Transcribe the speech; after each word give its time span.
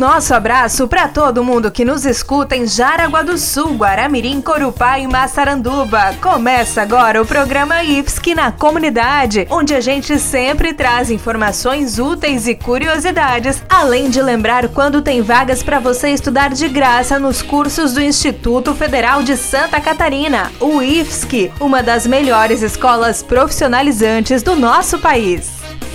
Nosso 0.00 0.32
abraço 0.32 0.88
para 0.88 1.08
todo 1.08 1.44
mundo 1.44 1.70
que 1.70 1.84
nos 1.84 2.06
escuta 2.06 2.56
em 2.56 2.66
Jaraguá 2.66 3.20
do 3.20 3.36
Sul, 3.36 3.74
Guaramirim, 3.74 4.40
Corupá 4.40 4.98
e 4.98 5.06
Massaranduba. 5.06 6.14
Começa 6.22 6.80
agora 6.80 7.20
o 7.20 7.26
programa 7.26 7.84
IFSC 7.84 8.34
na 8.34 8.50
comunidade, 8.50 9.46
onde 9.50 9.74
a 9.74 9.80
gente 9.82 10.18
sempre 10.18 10.72
traz 10.72 11.10
informações 11.10 11.98
úteis 11.98 12.48
e 12.48 12.54
curiosidades, 12.54 13.62
além 13.68 14.08
de 14.08 14.22
lembrar 14.22 14.68
quando 14.68 15.02
tem 15.02 15.20
vagas 15.20 15.62
para 15.62 15.78
você 15.78 16.08
estudar 16.08 16.48
de 16.48 16.66
graça 16.66 17.18
nos 17.18 17.42
cursos 17.42 17.92
do 17.92 18.00
Instituto 18.00 18.74
Federal 18.74 19.22
de 19.22 19.36
Santa 19.36 19.82
Catarina, 19.82 20.50
o 20.58 20.80
IFSC, 20.80 21.52
uma 21.60 21.82
das 21.82 22.06
melhores 22.06 22.62
escolas 22.62 23.22
profissionalizantes 23.22 24.42
do 24.42 24.56
nosso 24.56 24.98
país. 24.98 25.59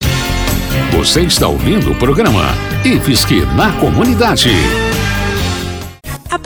Você 0.92 1.22
está 1.22 1.48
ouvindo 1.48 1.92
o 1.92 1.96
programa 1.96 2.44
IFSC 2.86 3.46
na 3.56 3.72
Comunidade. 3.80 4.50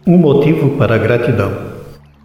Um 0.06 0.18
motivo 0.18 0.78
para 0.78 0.96
a 0.96 0.98
gratidão. 0.98 1.69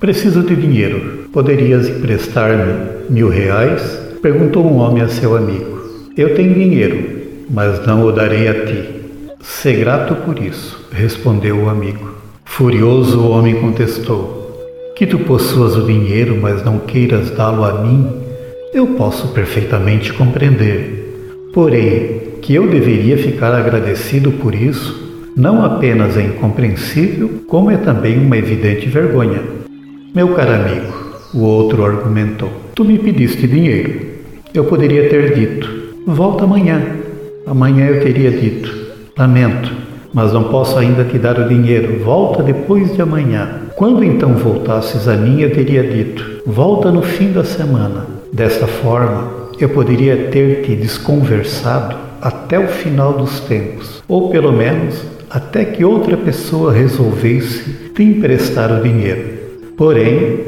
Preciso 0.04 0.42
de 0.42 0.54
dinheiro. 0.54 1.30
Poderias 1.32 1.88
emprestar-me 1.88 2.75
mil 3.08 3.30
reais? 3.30 3.80
Perguntou 4.20 4.62
um 4.62 4.76
homem 4.76 5.02
a 5.02 5.08
seu 5.08 5.34
amigo. 5.34 5.80
Eu 6.14 6.34
tenho 6.34 6.52
dinheiro, 6.52 7.23
mas 7.49 7.87
não 7.87 8.04
o 8.04 8.12
darei 8.12 8.46
a 8.46 8.66
ti. 8.66 8.84
Sê 9.40 9.73
grato 9.73 10.14
por 10.16 10.38
isso, 10.38 10.90
respondeu 10.92 11.56
o 11.56 11.70
amigo. 11.70 12.16
Furioso, 12.44 13.18
o 13.18 13.30
homem 13.30 13.54
contestou: 13.54 14.92
Que 14.94 15.06
tu 15.06 15.20
possuas 15.20 15.75
o 15.75 15.87
dinheiro, 15.87 16.37
mas 16.38 16.62
não 16.62 16.80
queiras 16.80 17.30
dá-lo 17.30 17.64
a 17.64 17.82
mim, 17.82 18.06
eu 18.75 18.88
posso 18.88 19.28
perfeitamente 19.28 20.12
compreender. 20.12 21.49
Porém, 21.54 22.20
que 22.42 22.54
eu 22.54 22.68
deveria 22.68 23.16
ficar 23.16 23.54
agradecido 23.54 24.32
por 24.32 24.54
isso 24.54 25.02
não 25.34 25.64
apenas 25.64 26.16
é 26.18 26.23
incompreensível, 26.23 27.42
como 27.49 27.70
é 27.70 27.78
também 27.78 28.18
uma 28.18 28.37
evidente 28.37 28.87
vergonha. 28.87 29.63
Meu 30.14 30.28
caro 30.28 30.52
amigo, 30.54 30.92
o 31.35 31.40
outro 31.40 31.85
argumentou, 31.85 32.49
tu 32.73 32.85
me 32.85 33.00
pediste 33.00 33.49
dinheiro. 33.49 34.00
Eu 34.54 34.62
poderia 34.62 35.09
ter 35.09 35.35
dito, 35.35 35.68
volta 36.06 36.44
amanhã. 36.44 36.80
Amanhã 37.44 37.87
eu 37.87 38.00
teria 38.00 38.30
dito, 38.30 38.73
lamento, 39.18 39.73
mas 40.12 40.33
não 40.33 40.44
posso 40.44 40.78
ainda 40.78 41.02
te 41.02 41.18
dar 41.18 41.37
o 41.40 41.49
dinheiro, 41.49 41.99
volta 42.04 42.44
depois 42.44 42.94
de 42.94 43.02
amanhã. 43.02 43.62
Quando 43.75 44.04
então 44.04 44.35
voltasses 44.35 45.09
a 45.09 45.16
mim, 45.16 45.40
eu 45.40 45.52
teria 45.52 45.83
dito, 45.83 46.42
volta 46.47 46.92
no 46.92 47.02
fim 47.02 47.33
da 47.33 47.42
semana. 47.42 48.06
Desta 48.33 48.68
forma, 48.68 49.49
eu 49.59 49.71
poderia 49.71 50.28
ter 50.30 50.62
te 50.62 50.76
desconversado 50.76 51.97
até 52.23 52.56
o 52.56 52.68
final 52.68 53.14
dos 53.14 53.40
tempos, 53.40 54.00
ou 54.06 54.30
pelo 54.30 54.52
menos 54.52 54.94
até 55.28 55.64
que 55.64 55.85
outra 55.85 56.16
pessoa 56.16 56.73
resolvesse 56.73 57.90
te 57.97 58.04
emprestar 58.04 58.71
o 58.71 58.80
dinheiro. 58.80 59.43
Porém, 59.76 60.38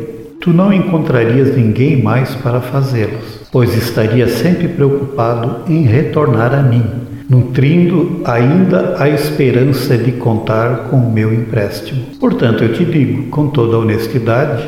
tu 0.40 0.50
não 0.50 0.72
encontrarias 0.72 1.56
ninguém 1.56 2.00
mais 2.00 2.34
para 2.36 2.60
fazê-los, 2.60 3.40
pois 3.50 3.76
estaria 3.76 4.28
sempre 4.28 4.68
preocupado 4.68 5.70
em 5.72 5.82
retornar 5.82 6.54
a 6.54 6.62
mim, 6.62 6.84
nutrindo 7.28 8.20
ainda 8.24 8.94
a 8.98 9.08
esperança 9.08 9.98
de 9.98 10.12
contar 10.12 10.88
com 10.88 10.96
o 10.96 11.12
meu 11.12 11.34
empréstimo. 11.34 12.02
Portanto, 12.20 12.62
eu 12.62 12.72
te 12.72 12.84
digo 12.84 13.24
com 13.30 13.48
toda 13.48 13.78
honestidade 13.78 14.62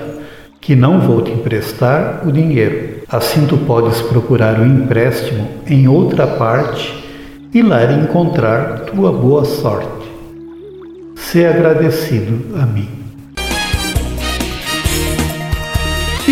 que 0.60 0.74
não 0.74 0.98
vou 1.00 1.22
te 1.22 1.30
emprestar 1.30 2.22
o 2.26 2.32
dinheiro. 2.32 2.98
Assim 3.08 3.46
tu 3.46 3.56
podes 3.58 4.02
procurar 4.02 4.58
o 4.58 4.66
empréstimo 4.66 5.48
em 5.66 5.86
outra 5.86 6.26
parte 6.26 6.92
e 7.54 7.62
lá 7.62 7.84
encontrar 7.92 8.80
tua 8.80 9.12
boa 9.12 9.44
sorte. 9.44 9.88
Ser 11.14 11.46
agradecido 11.46 12.56
a 12.60 12.66
mim. 12.66 12.97